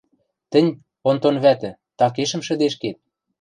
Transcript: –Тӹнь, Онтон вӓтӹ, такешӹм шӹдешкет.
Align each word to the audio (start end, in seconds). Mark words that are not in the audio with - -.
–Тӹнь, 0.51 0.77
Онтон 1.09 1.35
вӓтӹ, 1.43 1.71
такешӹм 1.99 2.41
шӹдешкет. 2.47 2.97